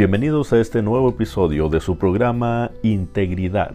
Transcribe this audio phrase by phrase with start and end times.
[0.00, 3.74] Bienvenidos a este nuevo episodio de su programa Integridad.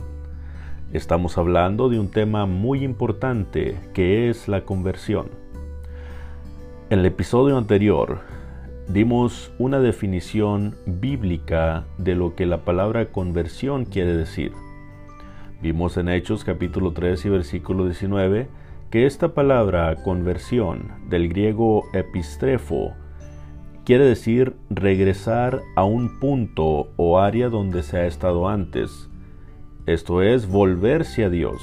[0.92, 5.30] Estamos hablando de un tema muy importante que es la conversión.
[6.90, 8.22] En el episodio anterior
[8.88, 14.52] dimos una definición bíblica de lo que la palabra conversión quiere decir.
[15.62, 18.48] Vimos en Hechos capítulo 3 y versículo 19
[18.90, 22.96] que esta palabra conversión del griego epistrefo
[23.86, 29.10] quiere decir regresar a un punto o área donde se ha estado antes,
[29.86, 31.62] esto es volverse a Dios.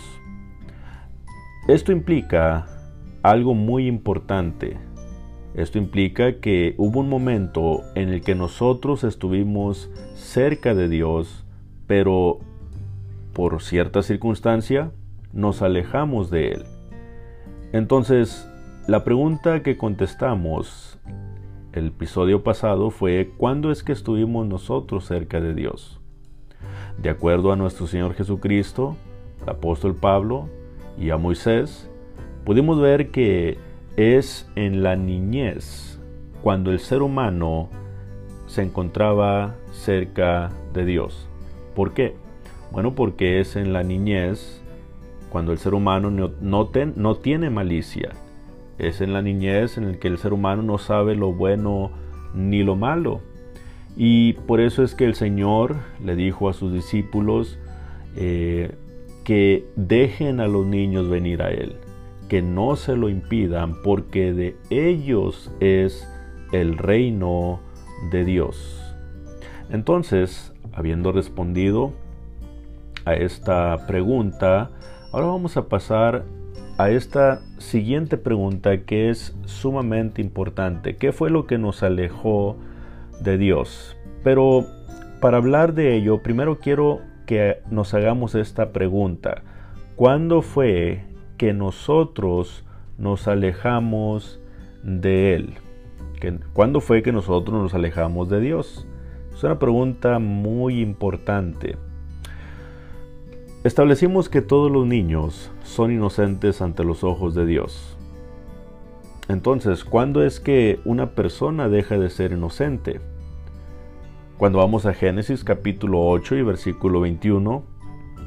[1.66, 2.66] Esto implica
[3.24, 4.78] algo muy importante,
[5.54, 11.44] esto implica que hubo un momento en el que nosotros estuvimos cerca de Dios,
[11.88, 12.38] pero
[13.32, 14.92] por cierta circunstancia
[15.32, 16.64] nos alejamos de Él.
[17.72, 18.48] Entonces,
[18.86, 21.00] la pregunta que contestamos
[21.72, 26.00] el episodio pasado fue ¿cuándo es que estuvimos nosotros cerca de Dios?
[26.98, 28.96] De acuerdo a nuestro Señor Jesucristo,
[29.42, 30.48] el apóstol Pablo
[30.98, 31.90] y a Moisés,
[32.44, 33.56] pudimos ver que
[33.96, 35.98] es en la niñez
[36.42, 37.70] cuando el ser humano
[38.46, 41.28] se encontraba cerca de Dios.
[41.74, 42.14] ¿Por qué?
[42.70, 44.62] Bueno, porque es en la niñez
[45.30, 48.10] cuando el ser humano no, no tiene malicia.
[48.78, 51.90] Es en la niñez en el que el ser humano no sabe lo bueno
[52.34, 53.20] ni lo malo.
[53.96, 57.58] Y por eso es que el Señor le dijo a sus discípulos
[58.16, 58.72] eh,
[59.24, 61.76] que dejen a los niños venir a Él
[62.32, 66.08] que no se lo impidan, porque de ellos es
[66.50, 67.60] el reino
[68.10, 68.80] de Dios.
[69.68, 71.92] Entonces, habiendo respondido
[73.04, 74.70] a esta pregunta,
[75.12, 76.24] ahora vamos a pasar
[76.78, 80.96] a esta siguiente pregunta que es sumamente importante.
[80.96, 82.56] ¿Qué fue lo que nos alejó
[83.20, 83.96] de Dios?
[84.24, 84.66] Pero
[85.20, 89.42] para hablar de ello, primero quiero que nos hagamos esta pregunta.
[89.94, 91.04] ¿Cuándo fue
[91.36, 92.64] que nosotros
[92.98, 94.40] nos alejamos
[94.82, 95.54] de Él?
[96.52, 98.86] ¿Cuándo fue que nosotros nos alejamos de Dios?
[99.32, 101.76] Es una pregunta muy importante.
[103.62, 107.96] Establecimos que todos los niños son inocentes ante los ojos de Dios.
[109.28, 113.00] Entonces, ¿cuándo es que una persona deja de ser inocente?
[114.36, 117.62] Cuando vamos a Génesis capítulo 8 y versículo 21,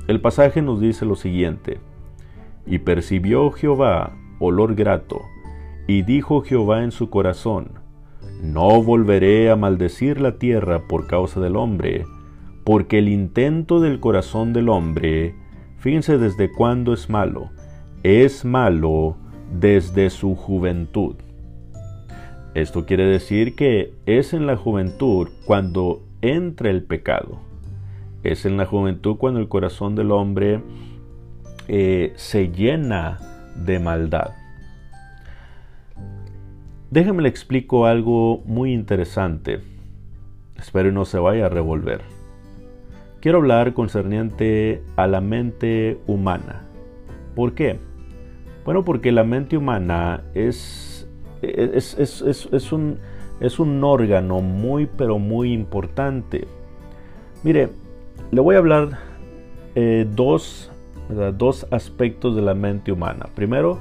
[0.07, 1.79] el pasaje nos dice lo siguiente.
[2.65, 5.21] Y percibió Jehová olor grato,
[5.87, 7.79] y dijo Jehová en su corazón,
[8.41, 12.05] No volveré a maldecir la tierra por causa del hombre,
[12.63, 15.35] porque el intento del corazón del hombre,
[15.85, 17.51] fíjense desde cuándo es malo,
[18.01, 19.17] es malo
[19.59, 21.15] desde su juventud.
[22.55, 27.37] Esto quiere decir que es en la juventud cuando entra el pecado.
[28.23, 30.63] Es en la juventud cuando el corazón del hombre
[31.67, 33.19] eh, se llena
[33.55, 34.31] de maldad.
[36.89, 39.59] Déjenme le explico algo muy interesante.
[40.57, 42.14] Espero no se vaya a revolver.
[43.25, 46.61] Quiero hablar concerniente a la mente humana.
[47.33, 47.79] ¿Por qué?
[48.65, 51.09] Bueno, porque la mente humana es,
[51.41, 52.99] es, un,
[53.39, 56.45] es un órgano muy, pero muy importante.
[57.43, 57.69] Mire,
[58.29, 58.99] le voy a hablar
[59.73, 60.71] eh, dos
[61.35, 63.25] dos aspectos de la mente humana.
[63.33, 63.79] Primero,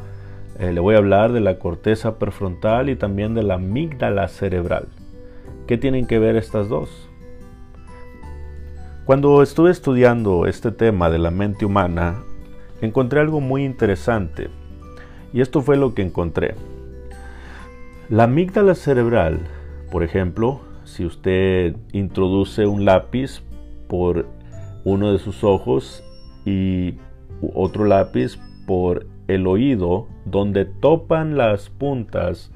[0.58, 4.88] eh, le voy a hablar de la corteza prefrontal y también de la amígdala cerebral.
[5.66, 7.10] ¿Qué tienen que ver estas dos?
[9.04, 12.22] Cuando estuve estudiando este tema de la mente humana,
[12.80, 14.48] encontré algo muy interesante.
[15.34, 16.54] Y esto fue lo que encontré.
[18.08, 19.40] La amígdala cerebral,
[19.92, 23.42] por ejemplo, si usted introduce un lápiz
[23.88, 24.24] por
[24.84, 26.02] uno de sus ojos
[26.46, 26.94] y
[27.54, 32.52] otro lápiz por el oído, donde topan las puntas,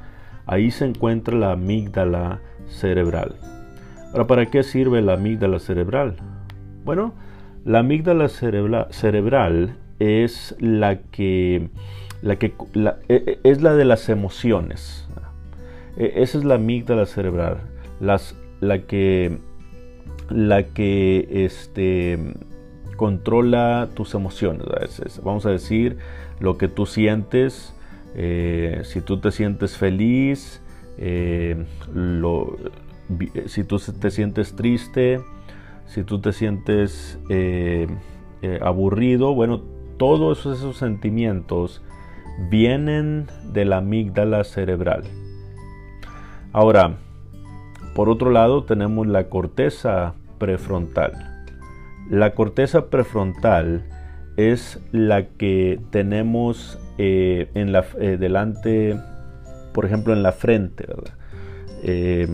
[0.46, 3.34] ahí se encuentra la amígdala cerebral.
[4.12, 6.16] Ahora, ¿para qué sirve la amígdala cerebral?
[6.88, 7.12] Bueno,
[7.66, 11.68] la amígdala cerebral es la que,
[12.22, 12.52] e,
[13.10, 15.06] e, es la de las emociones.
[15.98, 17.58] E, esa es la amígdala cerebral,
[18.00, 19.36] las, la que,
[20.30, 22.18] la que este,
[22.96, 24.64] controla tus emociones.
[25.22, 25.98] Vamos a decir
[26.40, 27.74] lo que tú sientes,
[28.14, 30.62] eh, si tú te sientes feliz,
[30.96, 31.66] eh,
[33.44, 35.20] si tú te sientes triste,
[35.88, 37.88] si tú te sientes eh,
[38.62, 39.62] aburrido, bueno,
[39.98, 41.82] todos esos sentimientos
[42.50, 45.02] vienen de la amígdala cerebral.
[46.52, 46.96] Ahora,
[47.94, 51.44] por otro lado tenemos la corteza prefrontal.
[52.08, 53.84] La corteza prefrontal
[54.36, 58.96] es la que tenemos eh, en la, eh, delante,
[59.74, 60.86] por ejemplo, en la frente,
[61.82, 62.28] eh,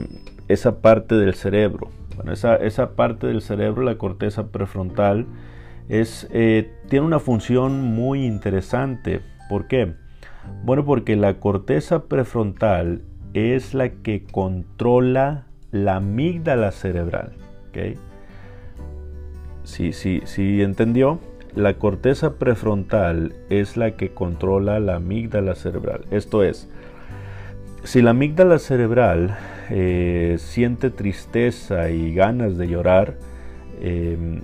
[0.49, 1.89] esa parte del cerebro.
[2.17, 5.27] Bueno, esa, esa, parte del cerebro, la corteza prefrontal,
[5.89, 9.21] es, tiene una función muy interesante.
[9.49, 9.95] ¿Por qué?
[10.63, 13.03] Bueno, porque la corteza prefrontal
[13.35, 17.33] es la que controla la amígdala cerebral.
[17.69, 17.97] ¿okay?
[19.65, 21.19] Si, si entendió,
[21.55, 26.05] la corteza prefrontal es la que controla la amígdala cerebral.
[26.11, 26.69] Esto es,
[27.85, 29.37] si la amígdala cerebral
[29.71, 33.17] eh, siente tristeza y ganas de llorar,
[33.81, 34.43] em,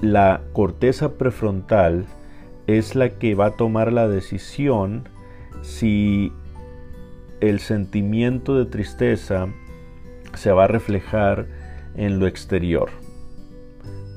[0.00, 2.06] la corteza prefrontal
[2.66, 5.08] es la que va a tomar la decisión
[5.62, 6.32] si
[7.40, 9.48] el sentimiento de tristeza
[10.34, 11.46] se va a reflejar
[11.96, 12.90] en lo exterior.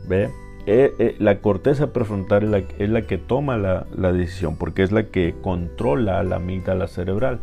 [0.07, 0.29] ¿Ve?
[0.65, 5.35] Eh, eh, la corteza prefrontal es la, que toma la, decisión, porque es la que
[5.41, 7.39] controla la amígdala cerebral.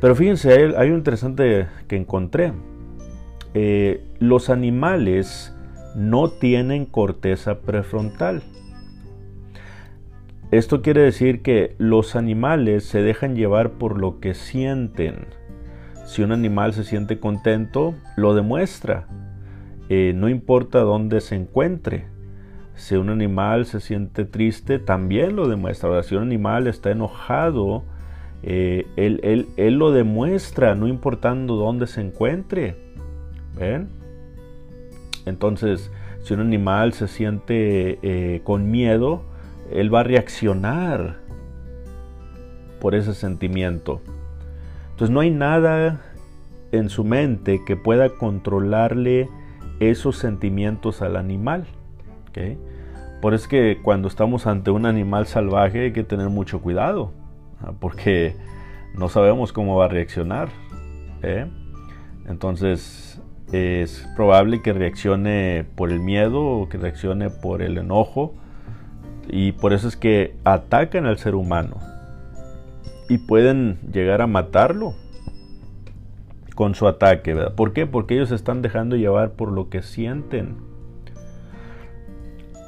[0.00, 2.52] Pero fíjense, hay, un interesante que encontré.
[3.52, 5.54] Eh, los animales
[5.94, 8.42] no tienen corteza prefrontal.
[10.50, 15.26] Esto quiere decir que los animales se dejan llevar por lo que sienten.
[16.06, 19.06] Si un animal se siente contento, lo demuestra.
[19.88, 22.06] no importa dónde se encuentre.
[22.74, 26.02] Si un animal se siente triste, también lo demuestra.
[26.02, 27.84] si un animal está enojado,
[28.42, 32.76] eh, él, lo demuestra, no importando dónde se encuentre.
[33.56, 33.88] ¿Ven?
[35.26, 35.90] Entonces,
[36.22, 39.22] si un animal se siente eh, con miedo,
[39.70, 41.18] él va a reaccionar
[42.80, 44.00] por ese sentimiento.
[44.90, 46.00] Entonces no hay nada
[46.72, 49.28] en su mente que pueda controlarle
[49.80, 51.66] esos sentimientos al animal.
[53.20, 57.12] Por eso es que cuando estamos ante un animal salvaje hay que tener mucho cuidado,
[57.80, 58.36] porque
[58.94, 60.48] no sabemos cómo va a reaccionar.
[61.22, 61.46] ¿eh?
[62.28, 63.20] Entonces
[63.52, 68.34] es probable que reaccione por el miedo o que reaccione por el enojo.
[69.28, 71.76] Y por eso es que atacan al ser humano.
[73.08, 74.94] Y pueden llegar a matarlo
[76.54, 77.34] con su ataque.
[77.56, 77.86] ¿Por qué?
[77.86, 80.56] Porque ellos se están dejando llevar por lo que sienten.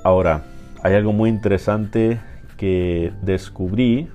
[0.05, 0.45] Ahora,
[0.83, 2.19] hay algo muy interesante
[2.57, 4.09] que descubrí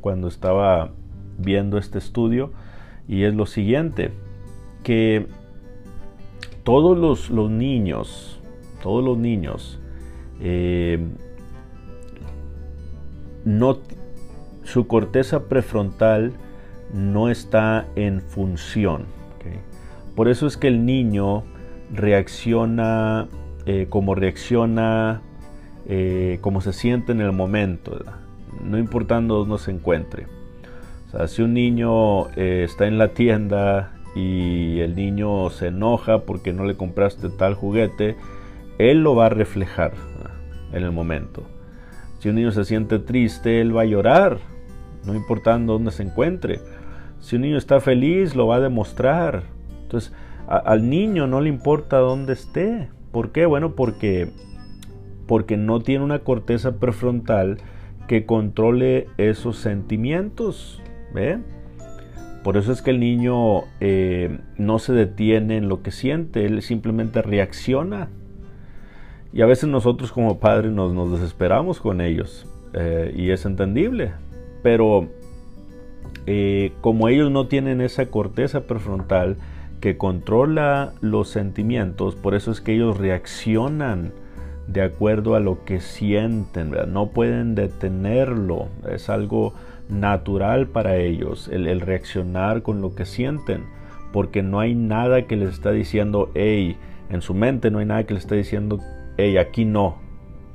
[0.00, 0.90] cuando estaba
[1.38, 2.52] viendo este estudio
[3.08, 4.12] y es lo siguiente,
[4.82, 5.26] que
[6.64, 6.96] todos
[7.30, 8.40] los, niños,
[8.82, 9.80] todos los niños,
[10.40, 10.98] eh,
[13.44, 13.78] no,
[14.64, 16.32] su corteza prefrontal
[16.92, 19.04] no está en función.
[20.14, 21.42] Por eso es que el niño
[21.92, 23.28] reacciona
[23.66, 25.22] eh, como reacciona
[25.86, 27.98] eh, cómo se siente en el momento,
[28.62, 30.26] no importando dónde se encuentre.
[31.28, 36.64] Si un niño eh, está en la tienda y el niño se enoja porque no
[36.64, 38.16] le compraste tal juguete,
[38.78, 39.92] él lo va a reflejar
[40.72, 41.42] en el momento.
[42.18, 44.38] Si un niño se siente triste, él va a llorar,
[45.06, 46.60] no importando dónde se encuentre.
[47.20, 49.44] Si un niño está feliz, lo va a demostrar.
[49.82, 50.12] Entonces,
[50.46, 52.88] al niño no le importa dónde esté.
[53.10, 53.46] ¿Por qué?
[53.46, 54.28] Bueno, porque
[55.26, 57.58] porque no tiene una corteza prefrontal
[58.06, 60.82] que controle esos sentimientos.
[61.12, 61.38] ¿ve?
[62.46, 66.62] Por eso es que el niño eh, no se detiene en lo que siente, él
[66.62, 68.08] simplemente reacciona.
[69.32, 74.12] Y a veces nosotros como padres nos, desesperamos con ellos eh, y es entendible.
[74.62, 75.08] Pero
[76.26, 79.36] eh, como ellos no tienen esa corteza prefrontal
[79.80, 84.12] que controla los sentimientos, por eso es que ellos reaccionan
[84.68, 89.54] de acuerdo a lo que sienten, no pueden detenerlo, es algo
[89.88, 93.64] natural para ellos el, reaccionar con lo que sienten,
[94.12, 96.76] porque no hay nada que les está diciendo, hey,
[97.10, 98.80] en su mente no hay nada que les está diciendo,
[99.16, 99.98] hey, aquí no,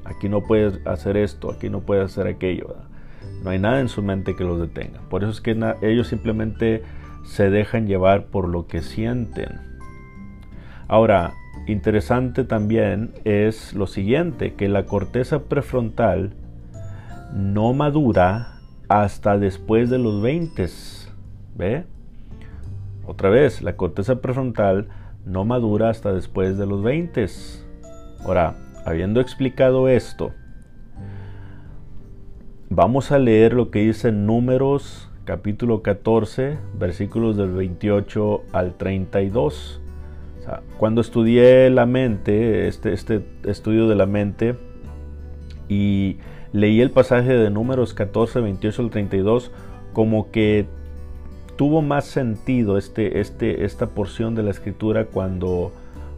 [0.04, 2.76] aquí no puedes hacer esto, aquí no puedes hacer aquello,
[3.44, 6.84] no hay nada en su mente que los detenga, por eso es que ellos simplemente
[7.24, 9.62] se dejan llevar por lo que sienten.
[10.88, 11.34] Ahora,
[11.68, 16.34] Interesante también es lo siguiente, que la corteza prefrontal
[17.34, 20.68] no madura hasta después de los 20.
[21.56, 21.86] ¿Ve?
[23.06, 24.88] Otra vez, la corteza prefrontal
[25.26, 27.26] no madura hasta después de los 20.
[28.24, 30.32] Ahora, habiendo explicado esto,
[32.70, 39.82] vamos a leer lo que dice Números capítulo 14, versículos del 28 al 32.
[40.78, 44.56] Cuando estudié la mente, este, este estudio de la mente,
[45.70, 46.18] y
[46.52, 49.52] leí el pasaje de números 14, 28 al 32,
[49.94, 50.66] como que
[51.56, 55.72] tuvo más sentido este, este, esta porción de la escritura cuando,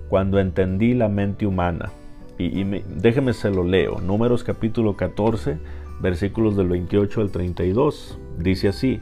[0.10, 1.92] cuando entendí la mente humana.
[2.38, 4.00] Y, déjeme se lo leo.
[4.00, 5.58] Números capítulo 14,
[6.02, 8.18] versículos del 28 al 32.
[8.40, 9.02] Dice así.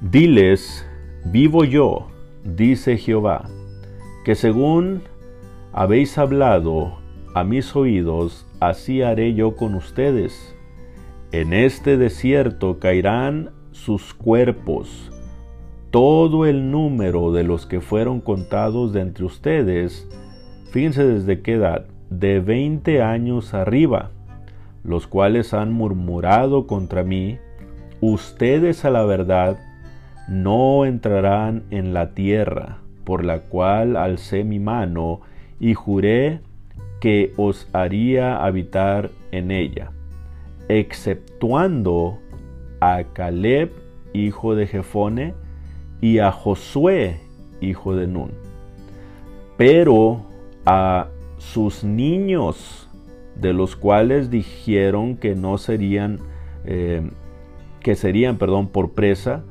[0.00, 0.86] Diles,
[1.24, 2.08] vivo yo,
[2.44, 3.48] dice Jehová,
[4.26, 5.02] que según
[5.72, 6.98] habéis hablado
[7.32, 10.52] a mis oídos, así haré yo con ustedes.
[11.30, 15.12] En este desierto caerán sus cuerpos,
[15.92, 20.08] todo el número de los que fueron contados de entre ustedes,
[20.72, 24.10] fíjense desde qué edad, de veinte años arriba,
[24.82, 27.38] los cuales han murmurado contra mí,
[28.00, 29.60] ustedes a la verdad
[30.26, 35.20] no entrarán en la tierra, por la cual alcé mi mano
[35.60, 36.40] y juré
[37.00, 39.92] que os haría habitar en ella,
[40.68, 42.18] exceptuando
[42.80, 43.70] a Caleb,
[44.12, 45.34] hijo de Jefone,
[46.00, 47.20] y a Josué,
[47.60, 48.32] hijo de Nun.
[49.56, 50.26] Pero
[50.66, 51.06] a
[51.38, 52.88] sus niños,
[53.36, 56.18] de los cuales dijeron que no serían,
[56.64, 57.08] eh,
[57.78, 59.44] que serían, perdón, por presa,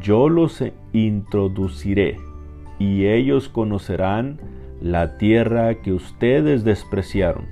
[0.00, 2.25] yo los introduciré
[2.78, 4.40] y ellos conocerán
[4.80, 7.46] la tierra que ustedes despreciaron.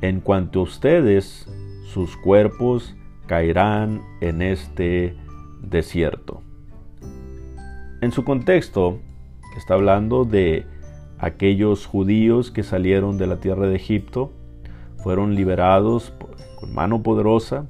[0.00, 1.48] En cuanto a ustedes,
[1.84, 2.94] sus cuerpos
[3.26, 5.16] caerán en este
[5.62, 6.42] desierto.
[8.00, 9.00] En su contexto,
[9.56, 10.66] está hablando de
[11.18, 14.32] aquellos judíos que salieron de la tierra de Egipto,
[14.98, 16.12] fueron liberados
[16.60, 17.66] con mano poderosa,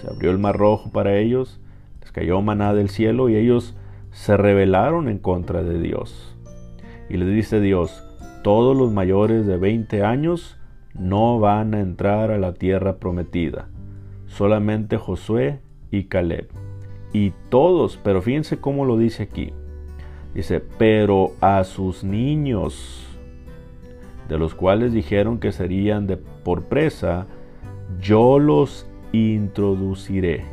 [0.00, 1.60] se abrió el mar rojo para ellos,
[2.00, 3.74] les cayó maná del cielo y ellos
[4.14, 6.34] se rebelaron en contra de Dios.
[7.10, 8.02] Y les dice Dios,
[8.42, 10.56] todos los mayores de 20 años
[10.94, 13.68] no van a entrar a la tierra prometida,
[14.26, 16.48] solamente Josué y Caleb.
[17.12, 19.52] Y todos, pero fíjense cómo lo dice aquí,
[20.34, 23.06] Dice, pero a sus niños,
[24.28, 27.26] de los cuales dijeron que serían de, por presa,
[28.00, 30.44] yo los introduciré,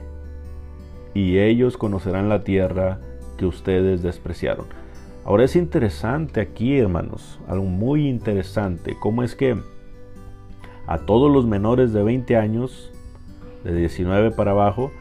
[1.15, 2.99] y ellos conocerán la tierra
[3.41, 4.67] que ustedes despreciaron.
[5.25, 9.57] Ahora es interesante aquí, hermanos, algo muy interesante, cómo es que
[10.85, 12.91] a todos los menores de 20 años,
[13.63, 14.91] de 19 para abajo,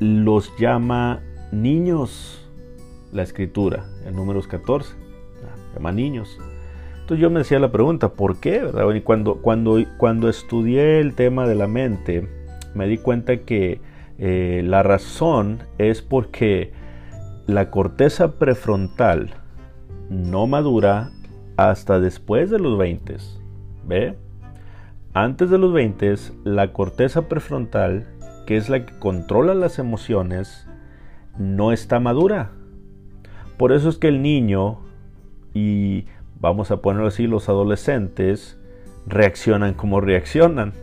[0.00, 2.46] los llama niños
[3.10, 4.94] la escritura en números 14,
[5.74, 6.38] llama niños.
[7.00, 8.70] Entonces yo me decía la pregunta, ¿por qué?
[8.94, 12.28] Y cuando, cuando, cuando estudié el tema de la mente,
[12.74, 13.80] me di cuenta que
[14.18, 16.81] eh, la razón es porque
[17.46, 19.34] la corteza prefrontal
[20.08, 21.10] no madura
[21.56, 23.16] hasta después de los 20.
[23.84, 24.16] ¿Ve?
[25.14, 28.06] Antes de los 20, la corteza prefrontal,
[28.46, 30.66] que es la que controla las emociones,
[31.38, 32.50] no está madura.
[33.58, 34.80] Por eso es que el niño
[35.54, 36.06] y
[36.40, 38.58] vamos a ponerlo así, los adolescentes
[39.06, 40.72] reaccionan como reaccionan.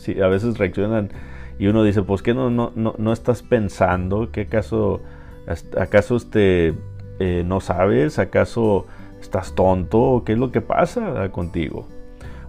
[0.00, 1.10] Sí, a veces reaccionan
[1.58, 5.02] y uno dice, pues que no, no, no, estás pensando, ¿qué acaso,
[5.78, 6.74] acaso este,
[7.18, 8.18] eh, no sabes?
[8.18, 8.86] ¿Acaso
[9.20, 10.22] estás tonto?
[10.24, 11.86] ¿Qué es lo que pasa contigo?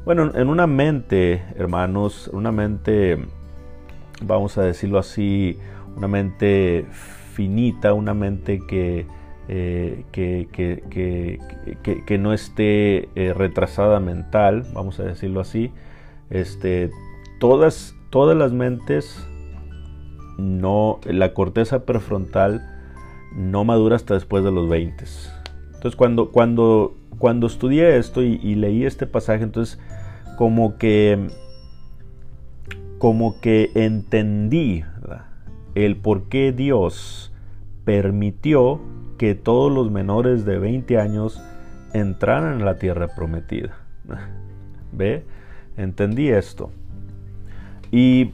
[0.05, 3.24] Bueno, en una mente, hermanos, una mente,
[4.24, 5.60] vamos a decirlo así,
[5.96, 6.86] una mente
[7.34, 9.05] finita, una mente que
[9.48, 10.48] eh, que,
[12.05, 15.72] que, no esté eh, retrasada mental, vamos a decirlo así.
[16.29, 16.89] Este,
[17.39, 19.27] todas, todas las mentes,
[20.38, 22.80] no, la corteza prefrontal
[23.35, 25.05] no madura hasta después de los 20.
[25.73, 29.79] Entonces cuando, cuando, cuando estudié esto y, leí este pasaje, entonces
[30.38, 31.27] como que,
[32.97, 34.83] como que entendí
[35.75, 37.31] el por qué Dios
[37.85, 38.79] permitió
[39.17, 41.41] que todos los menores de 20 años
[41.93, 43.75] entraran en la tierra prometida.
[44.91, 45.23] ¿Ve?
[45.77, 46.69] Entendí esto.
[47.91, 48.31] Y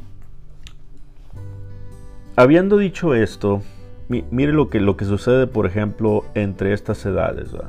[2.35, 3.61] habiendo dicho esto,
[4.09, 7.53] mire lo que, lo que sucede, por ejemplo, entre estas edades.
[7.53, 7.63] O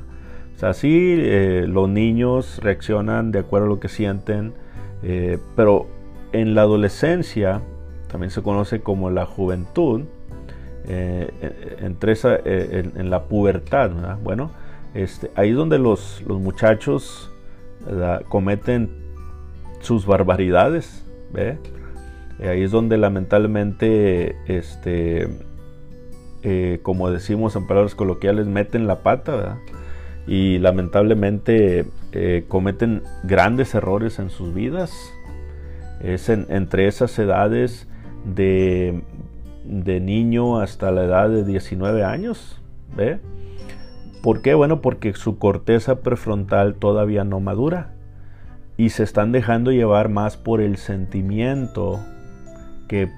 [0.58, 4.52] sea, sí, eh, los niños reaccionan de acuerdo a lo que sienten,
[5.02, 5.86] eh, pero
[6.32, 7.60] en la adolescencia,
[8.10, 10.02] también se conoce como la juventud,
[10.86, 11.30] eh,
[11.80, 13.90] entre esa, eh, en, la pubertad.
[14.22, 14.50] Bueno,
[14.94, 17.30] este, ahí es donde los, los muchachos
[18.28, 18.90] cometen
[19.80, 21.04] sus barbaridades.
[22.40, 25.28] ahí es donde lamentablemente este,
[26.42, 29.58] eh, como decimos en palabras coloquiales, meten la pata
[30.26, 34.92] y lamentablemente eh, cometen grandes errores en sus vidas.
[36.00, 37.88] Es entre esas edades
[38.24, 39.02] de,
[39.64, 42.60] de, niño hasta la edad de 19 años.
[42.96, 43.18] ¿ve?
[44.22, 44.54] ¿Por qué?
[44.54, 47.94] Bueno, porque su corteza prefrontal todavía no madura
[48.76, 52.00] y se están dejando llevar más por el sentimiento
[52.86, 53.10] que,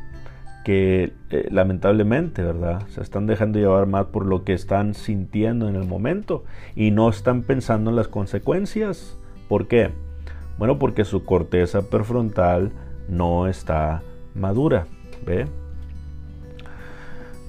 [0.65, 2.87] que eh, lamentablemente, ¿verdad?
[2.89, 6.45] Se están dejando llevar más por lo que están sintiendo en el momento
[6.77, 9.17] y no están pensando en las consecuencias.
[9.49, 9.91] ¿Por qué?
[10.59, 12.73] Bueno, porque su corteza prefrontal
[13.09, 14.03] no está
[14.35, 14.87] madura,
[15.25, 15.47] ¿ve?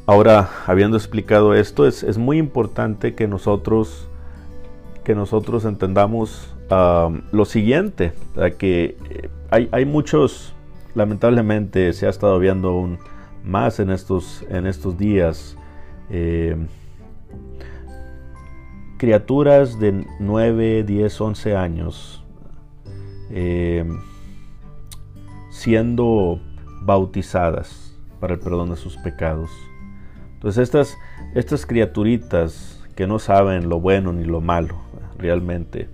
[0.06, 4.08] Ahora, habiendo explicado esto, es, es muy importante que nosotros,
[5.04, 6.52] que nosotros entendamos
[7.32, 8.14] lo siguiente,
[8.58, 10.54] que eh, hay, hay, muchos,
[10.96, 13.00] lamentablemente se ha estado viendo aún
[13.44, 15.58] más en estos, en estos días,
[16.10, 16.56] eh,
[18.98, 22.24] criaturas de 9, 10, 11 años
[23.32, 23.86] eh,
[25.50, 26.40] siendo
[26.82, 29.50] bautizadas para el perdón de sus pecados.
[30.34, 30.98] Entonces estas,
[31.34, 34.76] estas criaturitas que no saben lo bueno ni lo malo
[35.18, 35.90] realmente,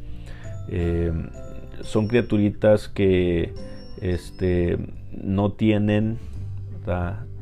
[0.69, 1.11] eh,
[1.81, 3.53] son criaturitas que
[4.01, 4.77] este,
[5.11, 6.17] no tienen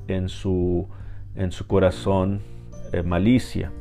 [0.08, 0.88] en su,
[1.36, 2.42] en su corazón
[2.92, 3.72] eh, malicia.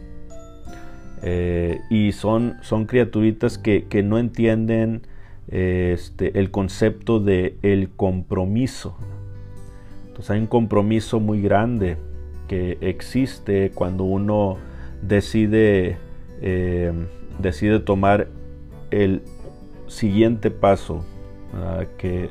[1.23, 5.07] Eh, y son, son criaturitas que, no entienden
[5.49, 8.97] este, el concepto de compromiso.
[10.07, 11.97] Entonces hay un compromiso muy grande
[12.47, 14.59] que existe cuando uno
[15.01, 15.97] decide,
[17.39, 18.29] decide tomar
[18.91, 19.23] el
[19.87, 21.05] siguiente paso
[21.99, 22.31] que,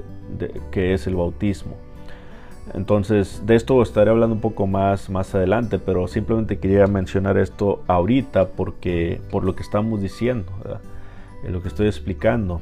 [0.72, 1.76] que, es el bautismo.
[2.74, 7.84] Entonces, de esto estaré hablando un poco más más adelante, pero simplemente quería mencionar esto
[7.88, 10.52] ahorita porque por lo que estamos diciendo,
[11.44, 12.62] eh, lo que estoy explicando,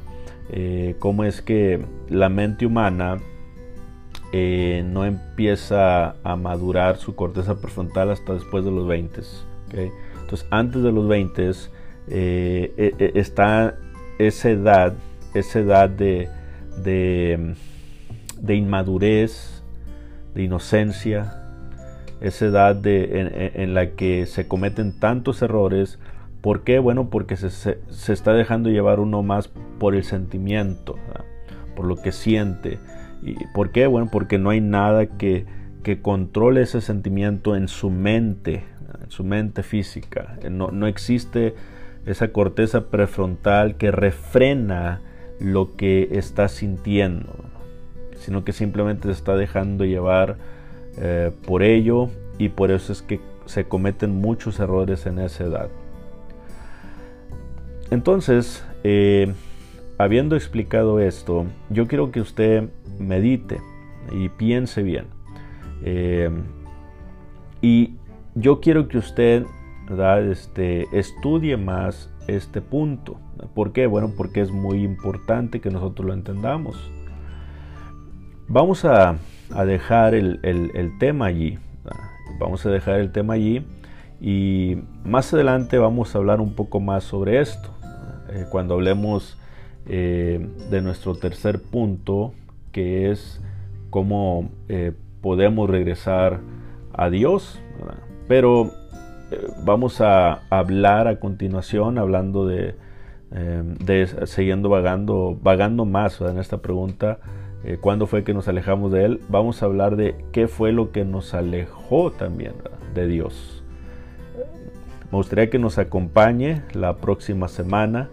[0.50, 3.18] eh, cómo es que la mente humana
[4.32, 9.20] eh, no empieza a madurar su corteza prefrontal hasta después de los 20.
[10.22, 11.50] Entonces, antes de los 20
[12.08, 13.76] está
[14.18, 14.94] esa edad,
[15.34, 16.28] esa edad de,
[16.76, 17.54] de,
[18.48, 19.62] inmadurez,
[20.34, 21.34] de inocencia,
[22.20, 25.98] esa edad de, en, la que se cometen tantos errores.
[26.40, 26.78] ¿Por qué?
[26.78, 30.96] Bueno, porque se, se, está dejando llevar uno más por el sentimiento,
[31.76, 32.78] por lo que siente.
[33.22, 33.86] ¿Y ¿Por qué?
[33.86, 35.46] Bueno, porque no hay nada que,
[35.82, 38.64] que controle ese sentimiento en su mente,
[39.02, 40.36] en su mente física.
[40.50, 41.54] No, no existe
[42.06, 45.00] esa corteza prefrontal que refrena
[45.40, 47.34] lo que está sintiendo,
[48.16, 50.36] sino que simplemente se está dejando llevar
[50.98, 55.68] eh, por ello y por eso es que se cometen muchos errores en esa edad.
[57.90, 59.32] Entonces, eh,
[59.98, 62.68] habiendo explicado esto, yo quiero que usted
[62.98, 63.60] medite
[64.12, 65.06] y piense bien.
[65.84, 66.30] Eh,
[67.60, 67.96] y
[68.34, 69.44] yo quiero que usted
[70.30, 73.16] este, estudie más este punto.
[73.54, 73.86] ¿Por qué?
[73.86, 76.76] Bueno, porque es muy importante que nosotros lo entendamos.
[78.48, 79.16] Vamos a,
[79.64, 81.58] dejar el, tema allí.
[82.38, 83.64] Vamos a dejar el tema allí
[84.20, 87.70] y más adelante vamos a hablar un poco más sobre esto.
[88.30, 89.38] Eh, cuando hablemos
[89.86, 92.32] eh, de nuestro tercer punto,
[92.72, 93.40] que es
[93.90, 96.40] cómo eh, podemos regresar
[96.92, 97.60] a Dios.
[98.28, 98.70] Pero
[99.64, 102.74] vamos a hablar a continuación, hablando de,
[103.30, 103.76] em,
[104.26, 107.18] siguiendo vagando, vagando más en esta pregunta,
[107.64, 109.20] eh, ¿cuándo fue que nos alejamos de Él?
[109.28, 112.54] Vamos a hablar de qué fue lo que nos alejó también
[112.94, 113.62] de Dios.
[115.10, 118.08] Me gustaría que nos acompañe la próxima semana.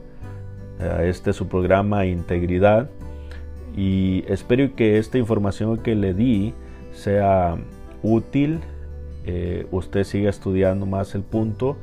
[0.80, 2.90] a este es su programa Integridad.
[3.76, 6.54] Y espero que esta información que le di
[6.92, 7.58] sea
[8.02, 8.60] útil
[9.32, 11.78] eh, usted siga estudiando más el punto.